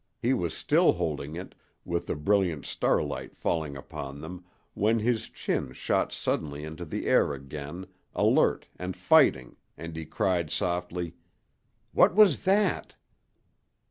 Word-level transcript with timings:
He 0.19 0.33
was 0.33 0.57
still 0.57 0.93
holding 0.93 1.35
it, 1.35 1.53
with 1.85 2.07
the 2.07 2.15
brilliant 2.15 2.65
starlight 2.65 3.37
falling 3.37 3.77
upon 3.77 4.19
them, 4.19 4.45
when 4.73 4.97
his 4.97 5.29
chin 5.29 5.73
shot 5.73 6.11
suddenly 6.11 6.63
into 6.63 6.85
the 6.85 7.05
air 7.05 7.35
again, 7.35 7.85
alert 8.15 8.65
and 8.79 8.97
fighting, 8.97 9.57
and 9.77 9.95
he 9.95 10.05
cried, 10.07 10.49
softly: 10.49 11.13
"What 11.93 12.15
was 12.15 12.45
that?" 12.45 12.95